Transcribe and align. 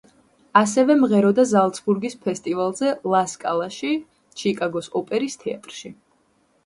ასევე 0.59 0.93
მღეროდა 1.01 1.43
ზალცბურგის 1.49 2.17
ფესტივალზე, 2.23 2.93
ლა 3.15 3.21
სკალაში, 3.35 3.93
ჩიკაგოს 4.43 4.91
ოპერის 5.01 5.39
თეატრში. 5.45 5.93